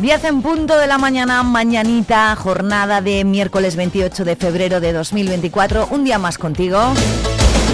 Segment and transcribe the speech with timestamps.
[0.00, 5.88] 10 en punto de la mañana, mañanita, jornada de miércoles 28 de febrero de 2024,
[5.90, 6.78] un día más contigo.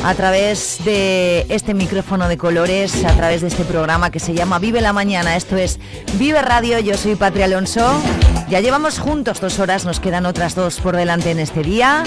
[0.05, 4.59] A través de este micrófono de colores, a través de este programa que se llama
[4.59, 5.79] Vive la Mañana, esto es
[6.15, 8.03] Vive Radio, yo soy Patria Alonso.
[8.49, 12.03] Ya llevamos juntos dos horas, nos quedan otras dos por delante en este día.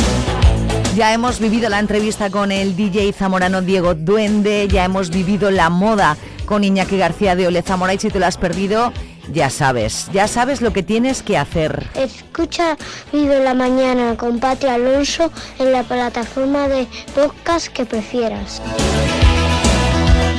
[0.97, 5.69] Ya hemos vivido la entrevista con el DJ zamorano Diego Duende, ya hemos vivido la
[5.69, 8.91] moda con Iñaki García de Ole Zamora y si te lo has perdido,
[9.31, 11.87] ya sabes, ya sabes lo que tienes que hacer.
[11.95, 12.77] Escucha
[13.11, 18.61] Vive la Mañana con Pati Alonso en la plataforma de podcast que prefieras.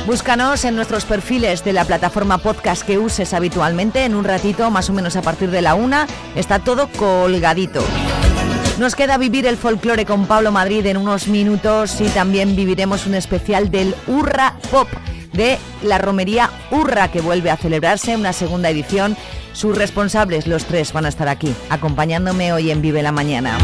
[0.05, 4.03] Búscanos en nuestros perfiles de la plataforma podcast que uses habitualmente.
[4.03, 7.83] En un ratito, más o menos a partir de la una, está todo colgadito.
[8.79, 13.13] Nos queda vivir el folclore con Pablo Madrid en unos minutos y también viviremos un
[13.13, 14.87] especial del Urra Pop
[15.33, 19.17] de la romería Urra, que vuelve a celebrarse una segunda edición.
[19.53, 23.57] Sus responsables, los tres, van a estar aquí, acompañándome hoy en Vive la Mañana.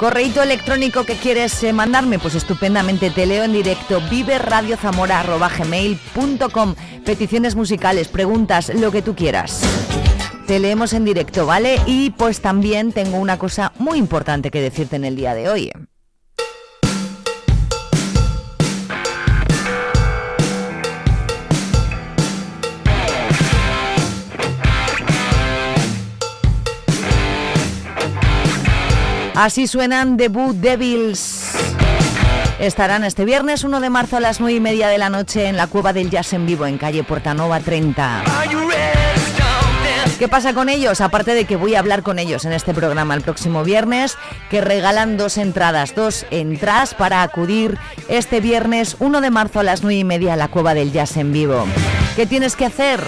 [0.00, 8.08] Correíto electrónico que quieres eh, mandarme, pues estupendamente te leo en directo viveradiozamora.gmail.com Peticiones musicales,
[8.08, 9.60] preguntas, lo que tú quieras.
[10.46, 11.78] Te leemos en directo, ¿vale?
[11.84, 15.70] Y pues también tengo una cosa muy importante que decirte en el día de hoy.
[29.34, 31.52] Así suenan The Boo Devils.
[32.58, 35.56] Estarán este viernes 1 de marzo a las 9 y media de la noche en
[35.56, 38.24] la Cueva del Jazz en vivo en calle Portanova 30.
[40.18, 41.00] ¿Qué pasa con ellos?
[41.00, 44.18] Aparte de que voy a hablar con ellos en este programa el próximo viernes,
[44.50, 49.82] que regalan dos entradas, dos entradas para acudir este viernes 1 de marzo a las
[49.82, 51.64] 9 y media a la Cueva del Jazz en vivo.
[52.16, 53.00] ¿Qué tienes que hacer?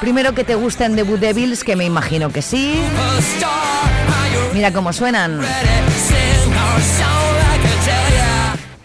[0.00, 2.74] Primero que te gusten The Devils, que me imagino que sí.
[4.56, 5.42] Mira cómo suenan.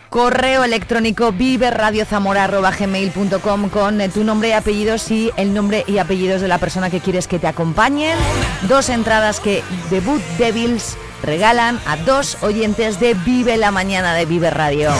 [0.09, 6.57] Correo electrónico viveradiozamora.gmail.com con tu nombre y apellidos y el nombre y apellidos de la
[6.57, 8.17] persona que quieres que te acompañen.
[8.67, 14.49] Dos entradas que Debut Devils regalan a dos oyentes de Vive la Mañana de Vive
[14.49, 14.91] Radio.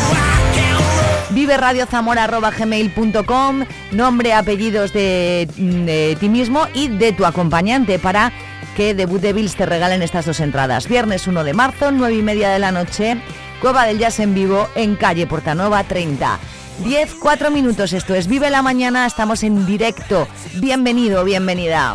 [1.32, 8.32] Viveradiozamora.gmail.com Nombre, apellidos de, de ti mismo y de tu acompañante para
[8.76, 10.88] que Debut Devils te regalen estas dos entradas.
[10.88, 13.18] Viernes 1 de marzo, 9 y media de la noche,
[13.62, 16.40] Cueva del Jazz en vivo en calle Portanova 30.
[16.84, 20.28] 10, 4 minutos, esto es Vive la Mañana, estamos en directo.
[20.56, 21.94] Bienvenido, bienvenida.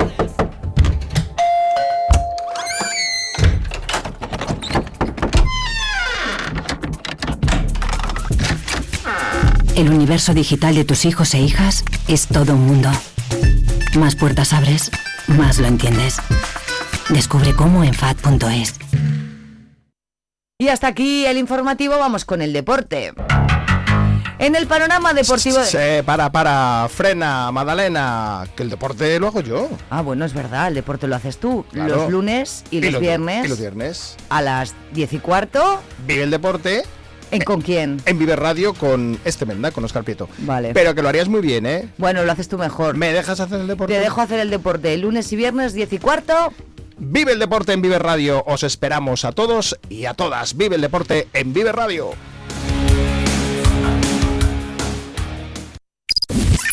[9.74, 12.90] El universo digital de tus hijos e hijas es todo un mundo.
[13.98, 14.90] Más puertas abres,
[15.26, 16.16] más lo entiendes.
[17.10, 18.74] Descubre cómo en FAD.es.
[20.58, 23.12] Y hasta aquí el informativo, vamos con el deporte.
[24.38, 25.62] En el panorama deportivo...
[25.62, 29.68] Se para, para, frena, Madalena, que el deporte lo hago yo.
[29.88, 31.64] Ah, bueno, es verdad, el deporte lo haces tú.
[31.70, 31.94] Claro.
[31.94, 33.44] Los lunes y, los, los viernes.
[33.44, 34.16] Y los viernes.
[34.28, 35.80] A las 10 y cuarto.
[36.06, 36.82] Vive el deporte.
[37.30, 38.00] ¿En con quién?
[38.04, 40.28] En Vive Radio con este Menda, con Oscar Prieto.
[40.38, 40.72] Vale.
[40.74, 41.88] Pero que lo harías muy bien, ¿eh?
[41.98, 42.96] Bueno, lo haces tú mejor.
[42.96, 43.94] ¿Me dejas hacer el deporte?
[43.94, 44.96] Te dejo hacer el deporte.
[44.96, 46.52] Lunes y viernes, 10 y cuarto.
[46.98, 48.42] Vive el deporte en Vive Radio.
[48.46, 50.56] Os esperamos a todos y a todas.
[50.56, 52.12] Vive el deporte en Vive Radio.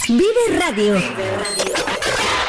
[0.08, 1.02] Vive Radio.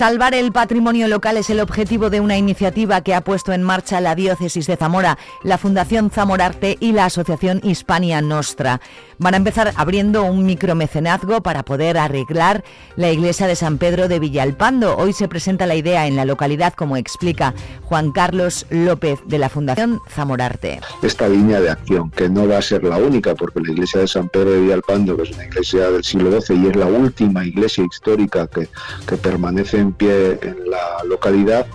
[0.00, 4.00] Salvar el patrimonio local es el objetivo de una iniciativa que ha puesto en marcha
[4.00, 8.80] la Diócesis de Zamora, la Fundación Zamorarte y la Asociación Hispania Nostra.
[9.18, 12.64] Van a empezar abriendo un micromecenazgo para poder arreglar
[12.96, 14.96] la iglesia de San Pedro de Villalpando.
[14.96, 17.52] Hoy se presenta la idea en la localidad, como explica
[17.82, 20.80] Juan Carlos López de la Fundación Zamorarte.
[21.02, 24.08] Esta línea de acción, que no va a ser la única, porque la iglesia de
[24.08, 27.84] San Pedro de Villalpando, es una iglesia del siglo XII y es la última iglesia
[27.84, 28.66] histórica que,
[29.06, 31.66] que permanece en pie en la localidad,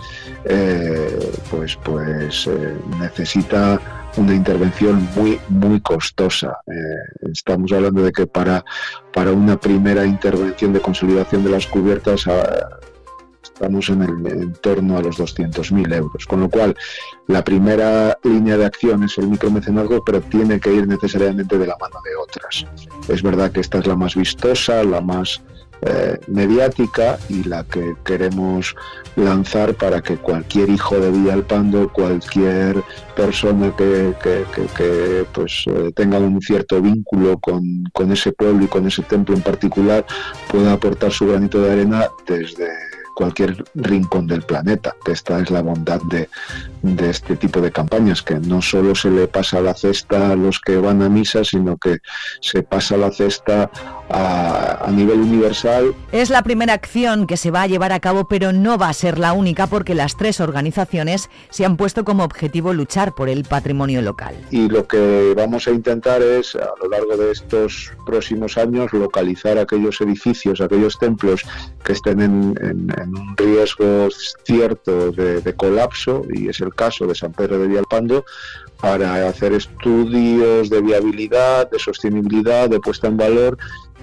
[0.44, 3.80] eh, pues, pues eh, necesita
[4.16, 6.58] una intervención muy muy costosa.
[6.66, 8.64] Eh, estamos hablando de que para,
[9.12, 12.78] para una primera intervención de consolidación de las cubiertas ah,
[13.56, 16.26] estamos en el en torno a los 200.000 euros.
[16.26, 16.76] Con lo cual,
[17.26, 21.76] la primera línea de acción es el micromecenazgo, pero tiene que ir necesariamente de la
[21.80, 22.66] mano de otras.
[23.08, 25.42] Es verdad que esta es la más vistosa, la más
[25.82, 28.74] eh, mediática y la que queremos
[29.16, 32.82] lanzar para que cualquier hijo de Villalpando, cualquier
[33.14, 34.14] persona que,
[35.32, 39.42] pues eh, tenga un cierto vínculo con, con ese pueblo y con ese templo en
[39.42, 40.06] particular
[40.50, 42.68] pueda aportar su granito de arena desde
[43.16, 44.94] cualquier rincón del planeta.
[45.06, 46.28] Esta es la bondad de,
[46.82, 50.60] de, este tipo de campañas, que no solo se le pasa la cesta a los
[50.60, 51.98] que van a misa, sino que
[52.40, 53.70] se pasa la cesta
[54.10, 55.94] a, a, nivel universal.
[56.12, 58.92] Es la primera acción que se va a llevar a cabo, pero no va a
[58.92, 63.44] ser la única porque las tres organizaciones se han puesto como objetivo luchar por el
[63.44, 64.34] patrimonio local.
[64.50, 69.56] Y lo que vamos a intentar es, a lo largo de estos próximos años, localizar
[69.56, 71.42] aquellos edificios, aquellos templos
[71.82, 74.08] que estén en, en, en un riesgo
[74.44, 78.24] cierto de, colapso, y es el caso de San Pedro de Villalpando,
[78.80, 83.56] para hacer estudios de viabilidad, de sostenibilidad, de puesta en valor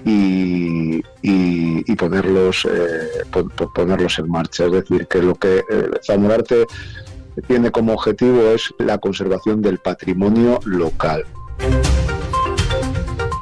[0.04, 3.24] y, y, y ponerlos, eh,
[3.74, 4.64] ponerlos en marcha.
[4.66, 6.66] Es decir, que lo que eh, Zamorarte
[7.46, 11.24] tiene como objetivo es la conservación del patrimonio local.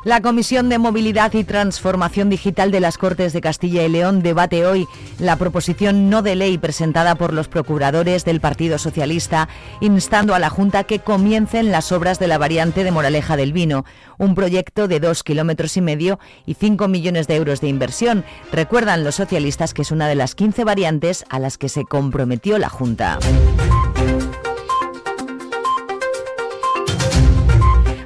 [0.05, 4.67] La Comisión de Movilidad y Transformación Digital de las Cortes de Castilla y León debate
[4.67, 4.89] hoy
[5.21, 9.49] la proposición no de ley presentada por los procuradores del Partido Socialista,
[9.81, 13.85] instando a la Junta que comiencen las obras de la variante de Moraleja del Vino,
[14.19, 18.25] un proyecto de dos kilómetros y medio y cinco millones de euros de inversión.
[18.51, 22.59] Recuerdan los socialistas que es una de las 15 variantes a las que se comprometió
[22.59, 23.21] la Junta.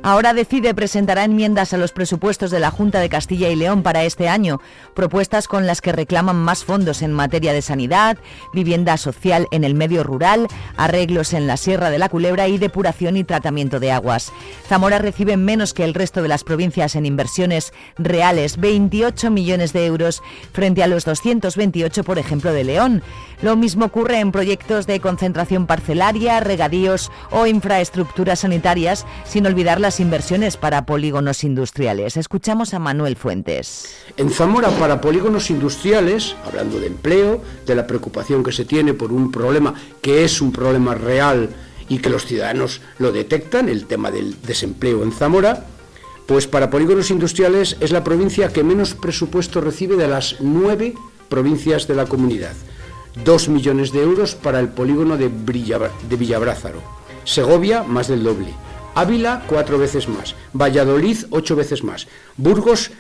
[0.07, 4.05] Ahora decide presentará enmiendas a los presupuestos de la Junta de Castilla y León para
[4.05, 4.61] este año,
[4.95, 8.17] propuestas con las que reclaman más fondos en materia de sanidad,
[8.53, 13.17] vivienda social en el medio rural, arreglos en la Sierra de la Culebra y depuración
[13.17, 14.33] y tratamiento de aguas.
[14.69, 19.87] Zamora recibe menos que el resto de las provincias en inversiones reales, 28 millones de
[19.87, 23.03] euros frente a los 228, por ejemplo, de León.
[23.43, 29.96] Lo mismo ocurre en proyectos de concentración parcelaria, regadíos o infraestructuras sanitarias, sin olvidar las
[30.01, 32.17] inversiones para polígonos industriales.
[32.17, 33.97] Escuchamos a Manuel Fuentes.
[34.17, 39.13] En Zamora, para polígonos industriales, hablando de empleo, de la preocupación que se tiene por
[39.13, 41.51] un problema que es un problema real
[41.89, 45.67] y que los ciudadanos lo detectan, el tema del desempleo en Zamora,
[46.27, 50.95] pues para polígonos industriales es la provincia que menos presupuesto recibe de las nueve
[51.29, 52.55] provincias de la comunidad.
[53.25, 56.83] Dos millones de euros para el polígono de, de Villabrázaro.
[57.25, 58.53] Segovia, más del doble.
[58.97, 60.35] Ávila, cuatro veces más.
[60.55, 62.09] Valladolid, ocho veces más.
[62.39, 62.93] Burgos,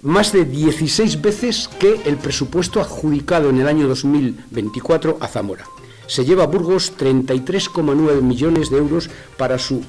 [0.00, 5.64] más de 16 veces que el presupuesto adjudicado en el año 2024 a Zamora.
[6.06, 9.82] Se lleva a Burgos 33,9 millones de euros para su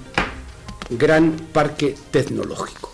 [0.89, 2.90] gran parque tecnológico.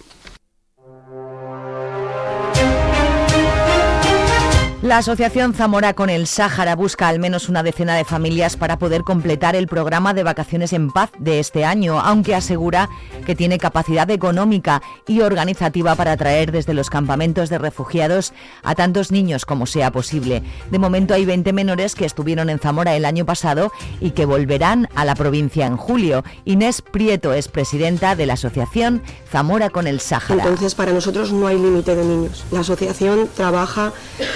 [4.84, 9.02] La Asociación Zamora con el Sáhara busca al menos una decena de familias para poder
[9.02, 12.88] completar el programa de vacaciones en paz de este año, aunque asegura
[13.26, 19.12] que tiene capacidad económica y organizativa para atraer desde los campamentos de refugiados a tantos
[19.12, 20.44] niños como sea posible.
[20.70, 24.90] De momento hay 20 menores que estuvieron en Zamora el año pasado y que volverán
[24.94, 26.24] a la provincia en julio.
[26.46, 30.44] Inés Prieto es presidenta de la Asociación Zamora con el Sáhara.
[30.44, 32.46] Entonces, para nosotros no hay límite de niños.
[32.52, 33.92] La asociación trabaja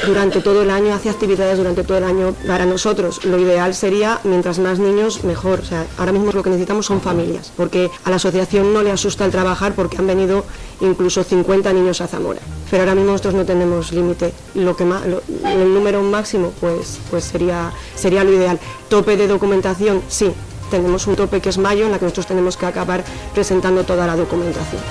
[0.08, 3.26] durante durante todo el año, hace actividades durante todo el año para nosotros.
[3.26, 5.60] Lo ideal sería, mientras más niños, mejor.
[5.60, 8.92] O sea, ahora mismo lo que necesitamos son familias, porque a la asociación no le
[8.92, 10.46] asusta el trabajar porque han venido
[10.80, 12.40] incluso 50 niños a Zamora.
[12.70, 14.32] Pero ahora mismo nosotros no tenemos límite.
[14.56, 18.58] Lo que el número máximo pues, pues sería, sería lo ideal.
[18.88, 20.32] Tope de documentación, sí.
[20.70, 24.08] Tenemos un tope que es mayo en la que nosotros tenemos que acabar presentando toda
[24.08, 24.82] la documentación.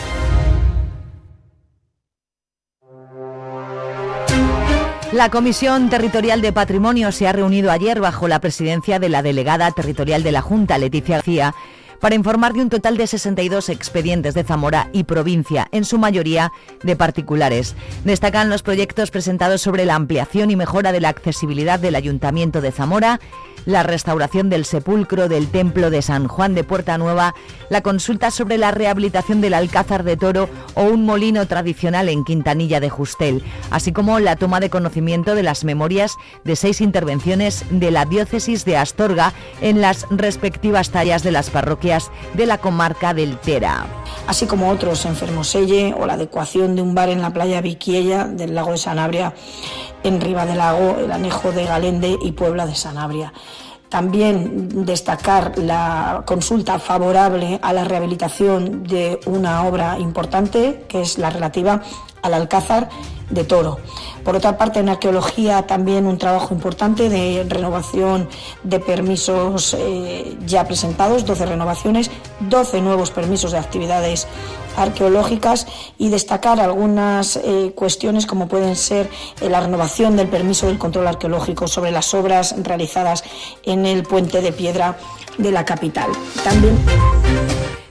[5.13, 9.73] La Comisión Territorial de Patrimonio se ha reunido ayer bajo la presidencia de la delegada
[9.73, 11.53] territorial de la Junta, Leticia García,
[12.01, 16.53] para informar de un total de 62 expedientes de Zamora y provincia, en su mayoría
[16.85, 17.75] de particulares.
[18.05, 22.71] Destacan los proyectos presentados sobre la ampliación y mejora de la accesibilidad del Ayuntamiento de
[22.71, 23.19] Zamora,
[23.67, 27.35] la restauración del sepulcro del Templo de San Juan de Puerta Nueva,
[27.69, 32.81] la consulta sobre la rehabilitación del Alcázar de Toro o un molino tradicional en Quintanilla
[32.81, 37.91] de Justel, así como la toma de conocimiento de las memorias de seis intervenciones de
[37.91, 43.39] la diócesis de Astorga en las respectivas tallas de las parroquias de la comarca del
[43.39, 43.87] Tera.
[44.27, 48.25] Así como otros en Fermoselle o la adecuación de un bar en la playa Viquiella
[48.25, 49.35] del lago de Sanabria
[50.03, 53.33] en Riva del Lago, el anejo de Galende y Puebla de Sanabria.
[53.89, 61.31] También destacar la consulta favorable a la rehabilitación de una obra importante, que es la
[61.31, 61.83] relativa
[62.23, 62.89] al Alcázar
[63.31, 63.79] de Toro.
[64.25, 68.29] Por otra parte, en arqueología también un trabajo importante de renovación
[68.63, 72.11] de permisos eh, ya presentados, 12 renovaciones,
[72.41, 74.27] 12 nuevos permisos de actividades
[74.77, 75.67] arqueológicas
[75.99, 79.09] y destacar algunas eh, cuestiones como pueden ser
[79.41, 83.25] eh, la renovación del permiso del control arqueológico sobre las obras realizadas
[83.65, 84.97] en el puente de piedra
[85.39, 86.11] de la capital.
[86.45, 86.79] También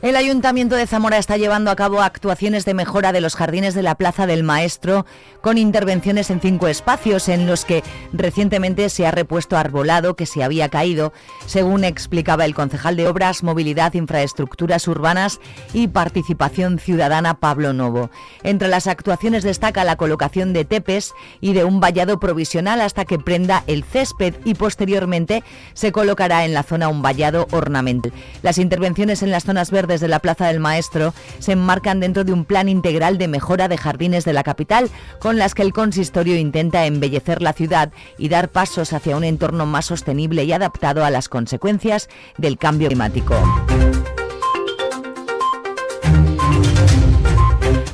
[0.02, 3.84] el Ayuntamiento de Zamora está llevando a cabo actuaciones de mejora de los jardines de
[3.84, 5.06] la Plaza del Maestro
[5.42, 10.42] con intervenciones en cinco espacios en los que recientemente se ha repuesto arbolado que se
[10.42, 11.12] había caído,
[11.46, 15.40] según explicaba el concejal de Obras, Movilidad, Infraestructuras Urbanas
[15.74, 18.10] y Participación Ciudadana Pablo Novo.
[18.44, 23.20] Entre las actuaciones destaca la colocación de tepes y de un vallado provisional hasta que
[23.20, 28.14] prenda el césped y posteriormente se colocará en la zona un vallado ornamental.
[28.44, 32.32] Las intervenciones en las zonas verdes desde la Plaza del Maestro se enmarcan dentro de
[32.32, 36.38] un plan integral de mejora de jardines de la capital, con las que el consistorio
[36.38, 41.10] intenta embellecer la ciudad y dar pasos hacia un entorno más sostenible y adaptado a
[41.10, 43.36] las consecuencias del cambio climático.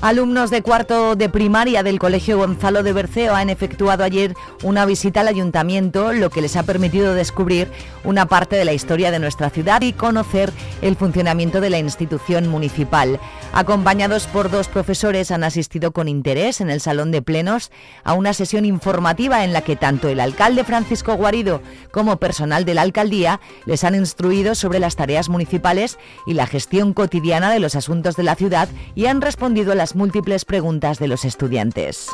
[0.05, 5.21] Alumnos de cuarto de primaria del Colegio Gonzalo de Berceo han efectuado ayer una visita
[5.21, 7.71] al ayuntamiento, lo que les ha permitido descubrir
[8.03, 12.47] una parte de la historia de nuestra ciudad y conocer el funcionamiento de la institución
[12.49, 13.19] municipal.
[13.51, 17.71] Acompañados por dos profesores han asistido con interés en el salón de plenos
[18.03, 22.75] a una sesión informativa en la que tanto el alcalde Francisco Guarido como personal de
[22.75, 25.97] la alcaldía les han instruido sobre las tareas municipales
[26.27, 29.94] y la gestión cotidiana de los asuntos de la ciudad y han respondido a las
[29.95, 32.09] múltiples preguntas de los estudiantes.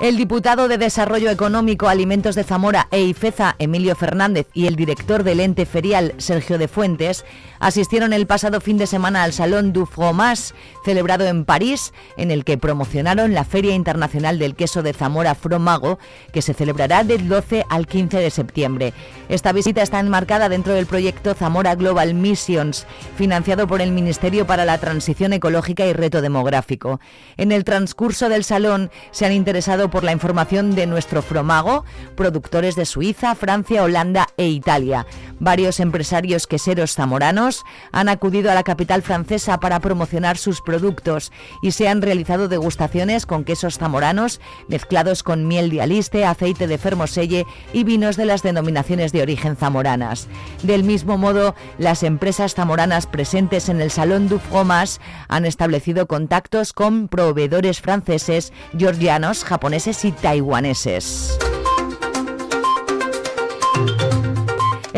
[0.00, 5.24] El diputado de Desarrollo Económico, Alimentos de Zamora e IFEZA, Emilio Fernández, y el director
[5.24, 7.24] del ente ferial, Sergio de Fuentes,
[7.58, 12.44] asistieron el pasado fin de semana al Salón du Fromage, celebrado en París, en el
[12.44, 15.98] que promocionaron la Feria Internacional del Queso de Zamora Fromago,
[16.32, 18.94] que se celebrará del 12 al 15 de septiembre.
[19.28, 22.86] Esta visita está enmarcada dentro del proyecto Zamora Global Missions,
[23.16, 27.00] financiado por el Ministerio para la Transición Ecológica y Reto Demográfico.
[27.36, 31.84] En el transcurso del salón se han interesado por la información de nuestro Fromago,
[32.16, 35.06] productores de Suiza, Francia, Holanda e Italia.
[35.40, 41.70] Varios empresarios queseros zamoranos han acudido a la capital francesa para promocionar sus productos y
[41.72, 47.46] se han realizado degustaciones con quesos zamoranos mezclados con miel de aliste, aceite de fermoselle
[47.72, 50.28] y vinos de las denominaciones de origen zamoranas.
[50.62, 56.72] Del mismo modo, las empresas zamoranas presentes en el Salón du Fromage han establecido contactos
[56.72, 61.38] con proveedores franceses, georgianos, japoneses, y taiwaneses.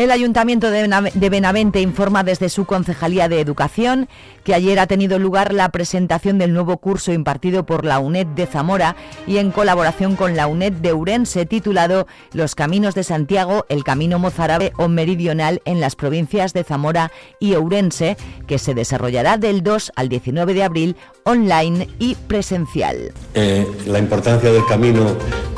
[0.01, 4.09] El Ayuntamiento de Benavente informa desde su Concejalía de Educación
[4.43, 8.47] que ayer ha tenido lugar la presentación del nuevo curso impartido por la UNED de
[8.47, 8.95] Zamora
[9.27, 14.17] y en colaboración con la UNED de Urense titulado Los Caminos de Santiago, el Camino
[14.17, 18.17] Mozárabe o Meridional en las provincias de Zamora y Ourense,
[18.47, 23.13] que se desarrollará del 2 al 19 de abril online y presencial.
[23.35, 25.15] Eh, la importancia del camino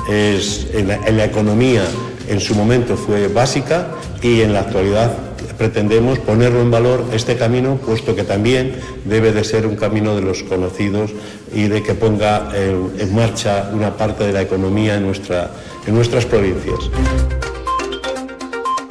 [0.09, 1.85] es en la economía
[2.27, 3.87] en su momento fue básica
[4.23, 5.11] y en la actualidad
[5.57, 8.75] pretendemos ponerlo en valor este camino, puesto que también
[9.05, 11.11] debe de ser un camino de los conocidos
[11.53, 16.79] y de que ponga en, marcha una parte de la economía en, en nuestras provincias.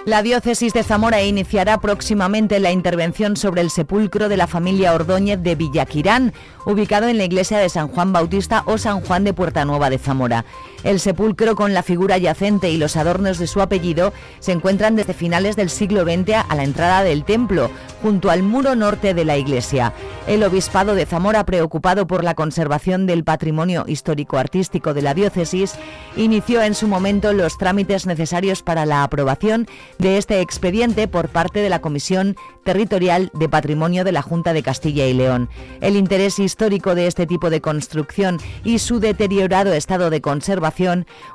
[0.04, 5.40] La diócesis de Zamora iniciará próximamente la intervención sobre el sepulcro de la familia Ordóñez
[5.40, 6.32] de Villaquirán,
[6.66, 9.98] ubicado en la iglesia de San Juan Bautista o San Juan de Puerta Nueva de
[9.98, 10.44] Zamora.
[10.84, 15.14] El sepulcro con la figura yacente y los adornos de su apellido se encuentran desde
[15.14, 17.70] finales del siglo XX a la entrada del templo,
[18.02, 19.92] junto al muro norte de la iglesia.
[20.26, 25.74] El obispado de Zamora, preocupado por la conservación del patrimonio histórico-artístico de la diócesis,
[26.16, 31.60] inició en su momento los trámites necesarios para la aprobación de este expediente por parte
[31.60, 35.48] de la Comisión Territorial de Patrimonio de la Junta de Castilla y León.
[35.80, 40.71] El interés histórico de este tipo de construcción y su deteriorado estado de conservación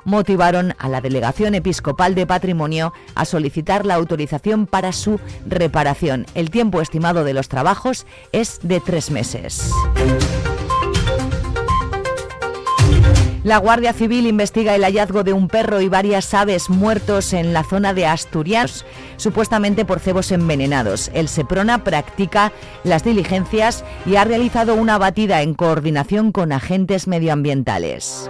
[0.04, 6.26] motivaron a la Delegación Episcopal de Patrimonio a solicitar la autorización para su reparación.
[6.34, 9.72] El tiempo estimado de los trabajos es de tres meses.
[13.48, 17.64] La Guardia Civil investiga el hallazgo de un perro y varias aves muertos en la
[17.64, 18.84] zona de Asturias,
[19.16, 21.10] supuestamente por cebos envenenados.
[21.14, 22.52] El Seprona practica
[22.84, 28.28] las diligencias y ha realizado una batida en coordinación con agentes medioambientales.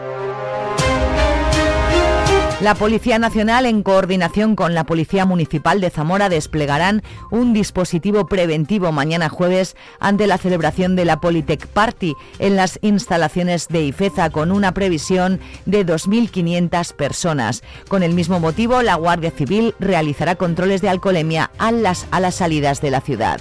[2.61, 8.91] La Policía Nacional, en coordinación con la Policía Municipal de Zamora, desplegarán un dispositivo preventivo
[8.91, 14.51] mañana jueves ante la celebración de la Politec Party en las instalaciones de Ifeza con
[14.51, 17.63] una previsión de 2.500 personas.
[17.87, 22.35] Con el mismo motivo, la Guardia Civil realizará controles de alcoholemia a las, a las
[22.35, 23.41] salidas de la ciudad.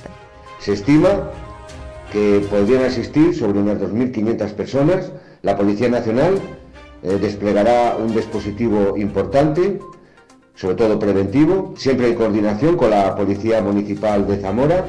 [0.60, 1.32] Se estima
[2.12, 5.12] que podrían asistir sobre unas 2.500 personas.
[5.42, 6.40] La Policía Nacional
[7.08, 9.80] eh, desplegará un dispositivo importante,
[10.56, 14.86] sobre todo preventivo, siempre en coordinación con la Policía Municipal de Zamora.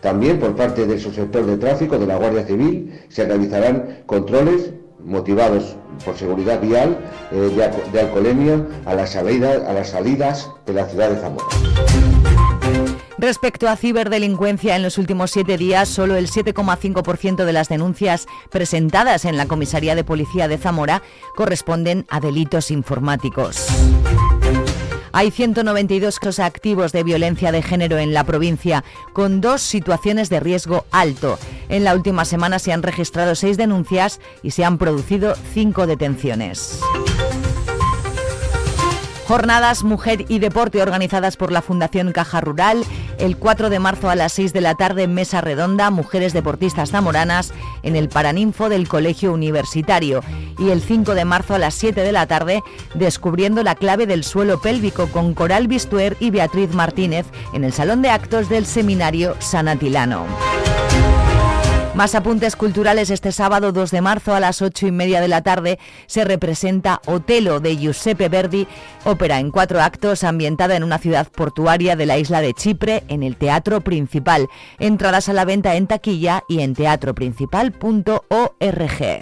[0.00, 4.72] También por parte del subsector de tráfico de la Guardia Civil se realizarán controles
[5.04, 6.98] motivados por seguridad vial
[7.30, 11.46] eh, de, alcoholemia a las salidas de la ciudad de Zamora.
[13.20, 19.26] Respecto a ciberdelincuencia, en los últimos siete días, solo el 7,5% de las denuncias presentadas
[19.26, 21.02] en la Comisaría de Policía de Zamora
[21.36, 23.66] corresponden a delitos informáticos.
[25.12, 30.40] Hay 192 casos activos de violencia de género en la provincia, con dos situaciones de
[30.40, 31.38] riesgo alto.
[31.68, 36.80] En la última semana se han registrado seis denuncias y se han producido cinco detenciones.
[39.30, 42.82] Jornadas Mujer y Deporte organizadas por la Fundación Caja Rural.
[43.16, 47.52] El 4 de marzo a las 6 de la tarde, Mesa Redonda, Mujeres Deportistas Zamoranas,
[47.84, 50.24] en el Paraninfo del Colegio Universitario.
[50.58, 52.64] Y el 5 de marzo a las 7 de la tarde,
[52.94, 58.02] Descubriendo la clave del suelo pélvico con Coral Bistuer y Beatriz Martínez en el Salón
[58.02, 60.26] de Actos del Seminario Sanatilano.
[61.94, 65.42] Más apuntes culturales este sábado 2 de marzo a las 8 y media de la
[65.42, 68.68] tarde se representa Otelo de Giuseppe Verdi,
[69.04, 73.24] ópera en cuatro actos ambientada en una ciudad portuaria de la isla de Chipre en
[73.24, 74.48] el Teatro Principal.
[74.78, 79.20] Entradas a la venta en taquilla y en teatroprincipal.org.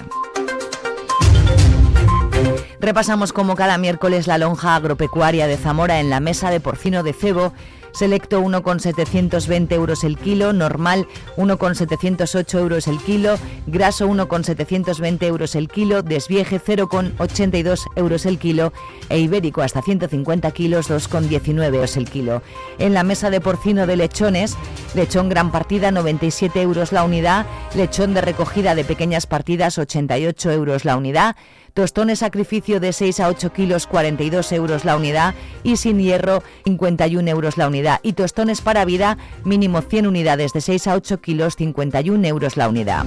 [2.81, 7.13] Repasamos como cada miércoles la lonja agropecuaria de Zamora en la mesa de porcino de
[7.13, 7.53] cebo
[7.92, 16.03] Selecto 1,720 euros el kilo, normal 1,708 euros el kilo, graso 1,720 euros el kilo,
[16.03, 18.72] desvieje 0,82 euros el kilo
[19.09, 22.42] e ibérico hasta 150 kilos 2,19 euros el kilo.
[22.79, 24.57] En la mesa de porcino de lechones,
[24.94, 30.85] lechón gran partida 97 euros la unidad, lechón de recogida de pequeñas partidas 88 euros
[30.85, 31.37] la unidad,
[31.79, 37.31] tostones sacrificio de 6 a 8 kilos 42 euros la unidad y sin hierro 51
[37.31, 41.55] euros la unidad y tostones para vida mínimo 100 unidades de 6 a 8 kilos
[41.55, 43.07] 51 euros la unidad.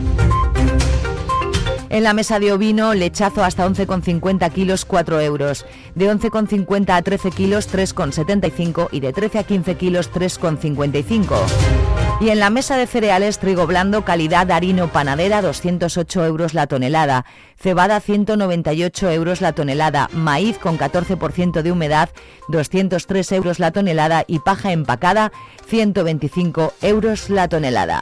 [1.91, 5.65] En la mesa de ovino, lechazo hasta 11,50 kilos 4 euros.
[5.93, 11.35] De 11,50 a 13 kilos 3,75 y de 13 a 15 kilos 3,55.
[12.21, 17.25] Y en la mesa de cereales, trigo blando, calidad harino panadera, 208 euros la tonelada.
[17.59, 20.09] Cebada, 198 euros la tonelada.
[20.13, 22.09] Maíz con 14% de humedad,
[22.47, 24.23] 203 euros la tonelada.
[24.27, 25.33] Y paja empacada,
[25.67, 28.01] 125 euros la tonelada.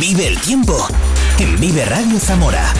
[0.00, 0.88] Vive el tiempo
[1.38, 2.72] en Vive Radio Zamora.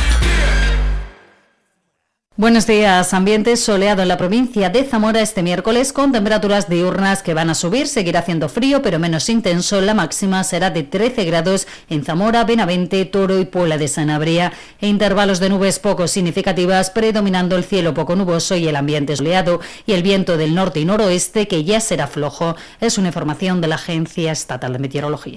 [2.36, 3.12] Buenos días.
[3.12, 7.54] Ambiente soleado en la provincia de Zamora este miércoles con temperaturas diurnas que van a
[7.54, 7.86] subir.
[7.86, 9.82] Seguirá haciendo frío, pero menos intenso.
[9.82, 14.54] La máxima será de 13 grados en Zamora, Benavente, Toro y Puebla de Sanabria.
[14.80, 19.60] E intervalos de nubes poco significativas, predominando el cielo poco nuboso y el ambiente soleado
[19.84, 22.56] y el viento del norte y noroeste que ya será flojo.
[22.80, 25.36] Es una información de la Agencia Estatal de Meteorología.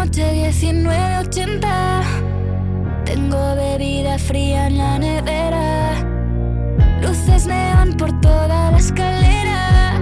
[0.00, 2.02] Noche 1980.
[3.04, 5.92] Tengo bebida fría en la nevera.
[7.02, 10.00] Luces neón por toda la escalera.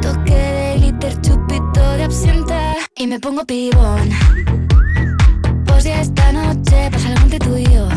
[0.00, 2.76] Toque de glitter, chupito de absenta.
[2.94, 4.10] Y me pongo pibón.
[5.66, 7.88] Pues ya esta noche pasa algo entre tú y yo.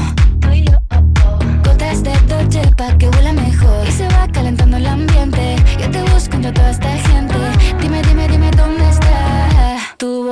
[1.63, 3.87] Gotas de Dolce pa' que huela mejor.
[3.87, 5.57] Y se va calentando el ambiente.
[5.79, 7.35] Yo te busco entre toda esta gente.
[7.79, 9.32] Dime, dime, dime dónde está.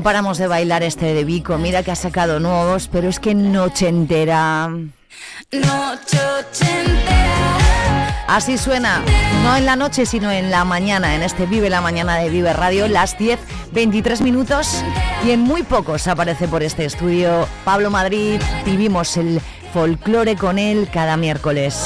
[0.00, 1.58] no paramos de bailar este de Vico.
[1.58, 4.66] Mira que ha sacado nuevos, pero es que noche entera.
[5.52, 8.08] Noche ochentera.
[8.26, 9.02] Así suena,
[9.42, 12.54] no en la noche, sino en la mañana, en este Vive la Mañana de Vive
[12.54, 13.38] Radio, las 10,
[13.72, 14.82] 23 minutos.
[15.22, 18.40] Y en muy pocos aparece por este estudio Pablo Madrid.
[18.64, 19.38] Vivimos el
[19.74, 21.84] folclore con él cada miércoles.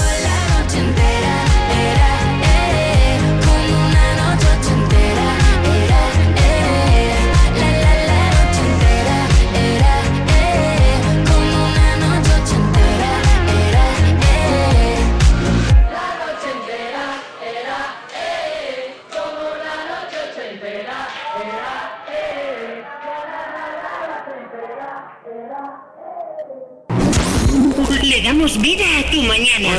[28.59, 29.71] Vida a tu mañana.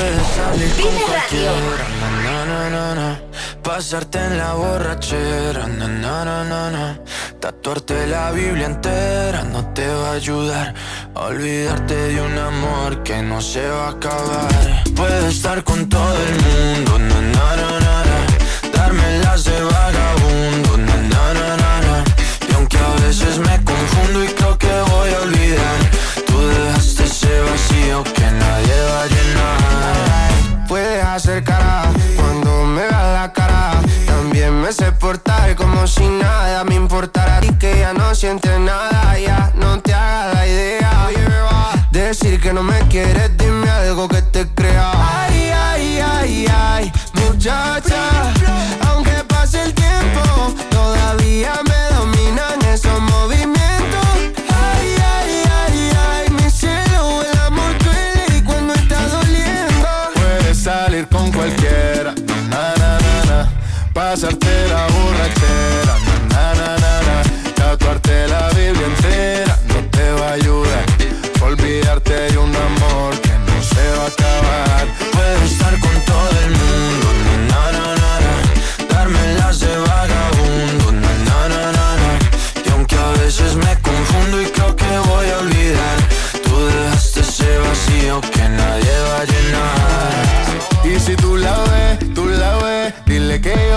[0.78, 1.52] Vive Radio.
[2.24, 3.20] Na, na, na.
[3.64, 5.66] Pasarte en la borrachera,
[7.40, 10.74] tatuarte la Biblia entera no te va a ayudar.
[11.14, 14.84] Olvidarte de un amor que no se va a acabar.
[14.96, 17.00] Puedes estar con todo el mundo,
[18.74, 20.70] darme las de vagabundo,
[22.50, 25.78] y aunque a veces me confundo y creo que voy a olvidar,
[26.28, 28.25] tú dejaste ese vacío que
[38.16, 41.10] sientes nada, ya no te hagas la idea.
[41.92, 44.92] Decir que no me quieres, dime algo que te crea.
[44.94, 48.34] Ay, ay, ay, ay, muchacha.
[48.88, 51.75] Aunque pase el tiempo, todavía me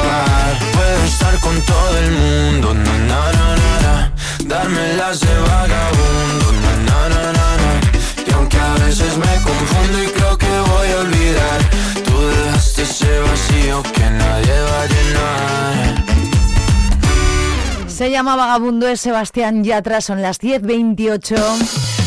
[0.00, 0.58] a acabar.
[0.72, 4.12] Puedo estar con todo el mundo, na na na na na.
[4.44, 7.70] Darme las de vagabundo, na na na na na.
[8.26, 11.60] Y aunque a veces me confundo y creo que voy a olvidar,
[12.04, 16.04] tú dejaste ese vacío que nadie va a llenar.
[17.88, 21.99] Se llama Vagabundo es Sebastián Yatra, son las 10.28.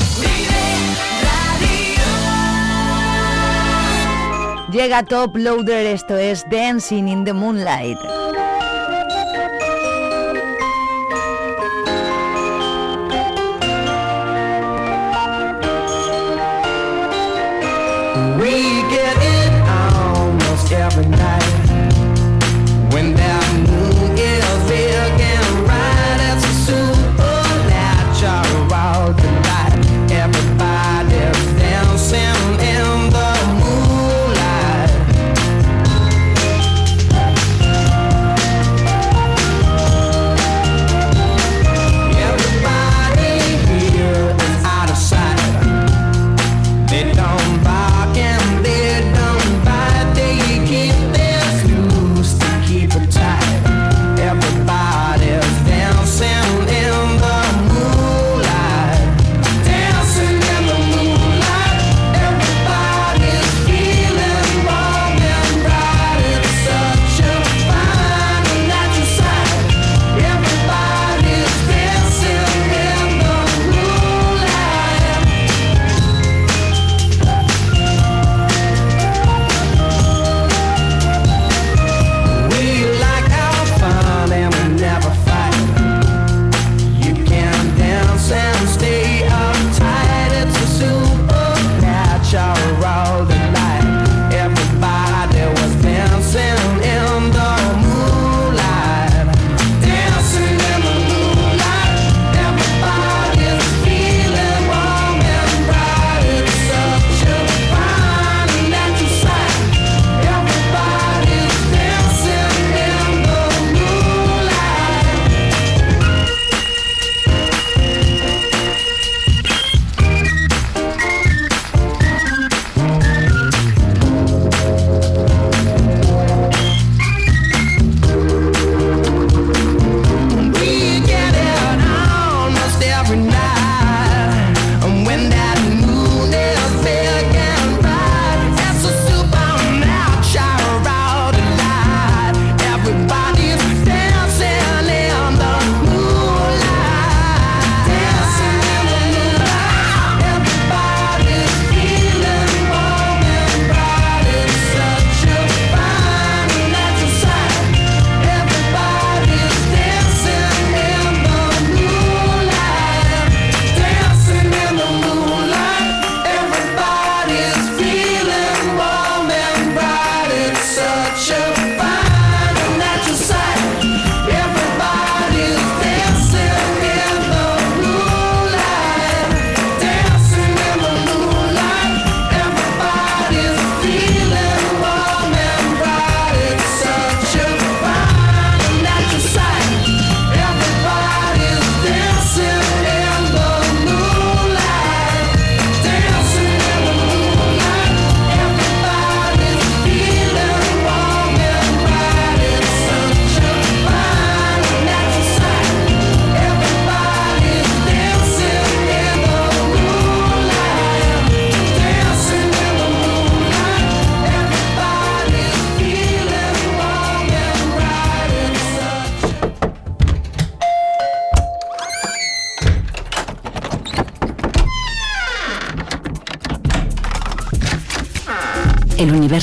[4.74, 8.00] Llega Top Loader, esto es Dancing in the Moonlight.
[18.40, 21.43] We get it almost every night.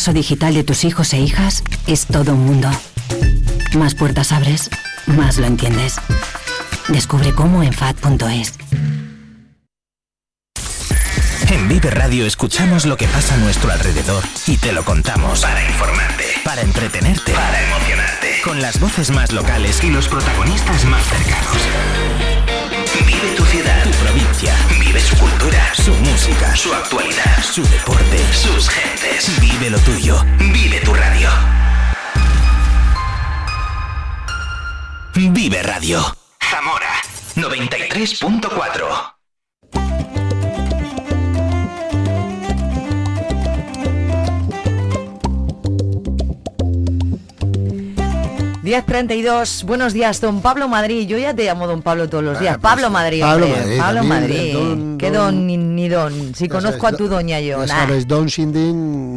[0.00, 2.70] Universo digital de tus hijos e hijas es todo un mundo.
[3.76, 4.70] Más puertas abres,
[5.06, 5.96] más lo entiendes.
[6.88, 8.54] Descubre cómo en FAD.es.
[11.50, 15.42] En Vive Radio escuchamos lo que pasa a nuestro alrededor y te lo contamos.
[15.42, 18.40] Para informarte, para entretenerte, para emocionarte.
[18.42, 22.39] Con las voces más locales y los protagonistas más cercanos.
[23.10, 24.54] Vive tu ciudad, tu provincia.
[24.78, 29.40] Vive su cultura, su música, su actualidad, su deporte, sus gentes.
[29.40, 30.24] Vive lo tuyo.
[30.38, 31.28] Vive tu radio.
[35.12, 36.16] Vive Radio.
[36.38, 37.02] Zamora
[37.34, 39.19] 93.4.
[48.70, 51.04] 10.32, buenos días, don Pablo Madrid.
[51.08, 52.54] Yo ya te llamo don Pablo todos los días.
[52.54, 53.60] Ah, pues, Pablo Madrid, Pablo hombre.
[53.62, 54.52] Madrid, Pablo Madrid.
[54.52, 56.34] don- ¿Qué don ni, ni don?
[56.36, 57.58] Si conozco sabes, a tu do- doña yo.
[57.64, 57.80] Ya nah.
[57.80, 58.28] sabes, Don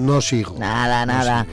[0.05, 0.55] no sigo.
[0.57, 1.45] Nada, nada.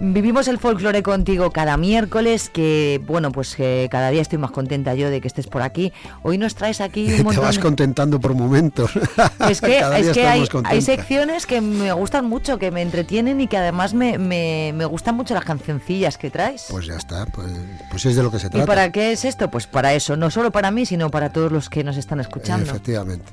[0.00, 4.94] Vivimos el folclore contigo cada miércoles, que bueno, pues que cada día estoy más contenta
[4.94, 5.92] yo de que estés por aquí.
[6.22, 8.92] Hoy nos traes aquí un Te montón vas de- contentando por momentos.
[9.48, 13.46] Es que, es que hay, hay secciones que me gustan mucho, que me entretienen y
[13.48, 16.66] que además me, me, me gustan mucho las cancioncillas que traes.
[16.70, 17.48] Pues ya está, pues,
[17.90, 18.66] pues es de lo que se ¿Y trata.
[18.66, 19.50] para qué es esto?
[19.50, 22.68] Pues para eso, no solo para mí, sino para todos los que nos están escuchando.
[22.70, 23.24] Efectivamente.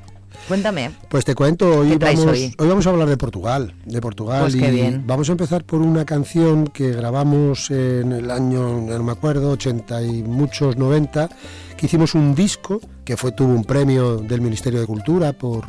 [0.47, 0.91] Cuéntame.
[1.09, 2.55] Pues te cuento, hoy ¿Qué traes vamos, hoy?
[2.57, 5.03] vamos a hablar de Portugal, de Portugal Pues y qué bien.
[5.07, 10.01] vamos a empezar por una canción que grabamos en el año, no me acuerdo, 80
[10.03, 11.29] y muchos 90,
[11.75, 15.65] que hicimos un disco que fue tuvo un premio del Ministerio de Cultura por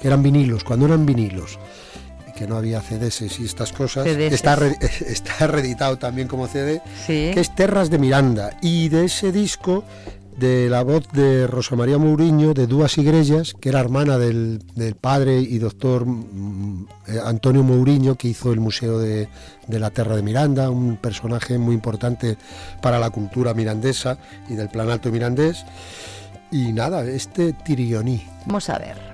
[0.00, 1.58] que eran vinilos, cuando eran vinilos
[2.36, 4.04] que no había CDs y estas cosas.
[4.04, 4.32] CDs.
[4.32, 7.30] Está re- está reeditado también como CD, Sí.
[7.32, 9.84] que es Terras de Miranda y de ese disco
[10.36, 14.94] de la voz de Rosa María Mourinho, de Dúas Iglesias, que era hermana del, del
[14.94, 19.28] padre y doctor mm, eh, Antonio Mourinho, que hizo el Museo de,
[19.66, 22.36] de la Terra de Miranda, un personaje muy importante
[22.80, 24.18] para la cultura mirandesa
[24.48, 25.64] y del plan alto mirandés.
[26.50, 28.26] Y nada, este Tirioní.
[28.46, 29.12] Vamos a ver.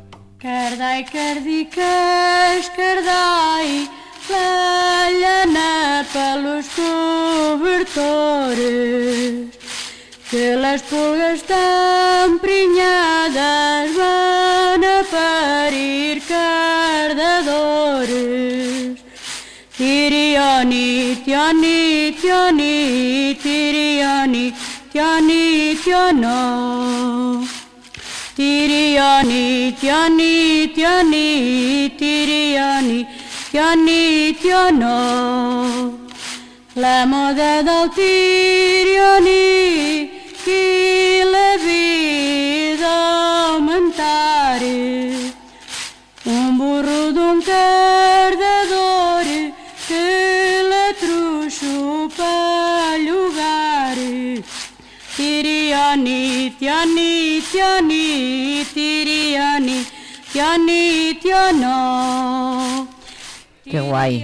[10.30, 16.22] Cardai, cardicas, cardai, la llana pelos cobertores, que las pulgas tan preñadas van a parir
[16.28, 17.48] cardadores.
[19.76, 24.54] Tiriani, tiani, tiani, tiriani,
[24.92, 27.44] tiani, tiano.
[28.36, 33.06] Tiriani, tiani, tiani, tiriani,
[33.50, 35.98] tiani, tiano.
[36.74, 39.38] La moda del tiriani,
[40.48, 44.60] que leve a aumentar
[46.24, 49.24] um burro de um cardador
[49.86, 51.66] que lhe trouxe
[52.16, 53.96] para lugar
[55.16, 59.78] tiriani tiani tiani tiriani
[60.32, 62.88] tiani tiano
[63.70, 64.14] que guay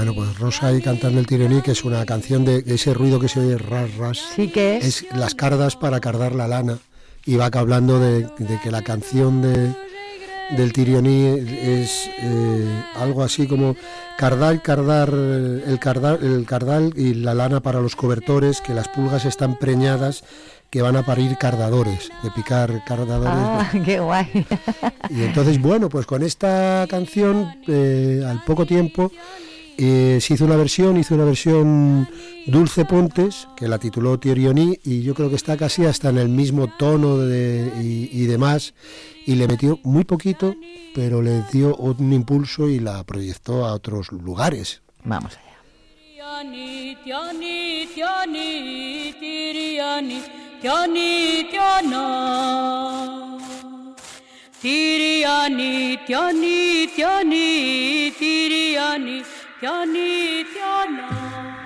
[0.00, 3.28] Bueno, pues Rosa ahí cantando el Tirioní, que es una canción de ese ruido que
[3.28, 4.18] se oye ras, ras.
[4.34, 5.02] Sí que es.
[5.02, 6.78] es las cardas para cardar la lana.
[7.26, 9.74] Y va hablando de, de que la canción de,
[10.56, 13.76] del Tirioní es eh, algo así como
[14.16, 19.26] cardal, cardar, el cardal, el cardal y la lana para los cobertores, que las pulgas
[19.26, 20.24] están preñadas,
[20.70, 23.34] que van a parir cardadores, de picar cardadores.
[23.34, 24.46] Ah, qué guay.
[25.10, 29.12] Y entonces, bueno, pues con esta canción, eh, al poco tiempo,
[29.82, 32.06] eh, se hizo una versión, hizo una versión
[32.46, 36.28] Dulce Pontes, que la tituló Tirioní, y yo creo que está casi hasta en el
[36.28, 38.74] mismo tono de, y, y demás,
[39.26, 40.54] y le metió muy poquito,
[40.94, 44.82] pero le dio un impulso y la proyectó a otros lugares.
[45.04, 45.50] Vamos allá.
[59.60, 61.59] Tieni, tiana.